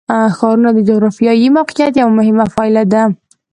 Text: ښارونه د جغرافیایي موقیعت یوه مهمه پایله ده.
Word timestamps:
ښارونه 0.37 0.69
د 0.73 0.79
جغرافیایي 0.89 1.47
موقیعت 1.57 1.93
یوه 2.01 2.13
مهمه 2.19 2.45
پایله 2.55 2.83
ده. 2.91 3.03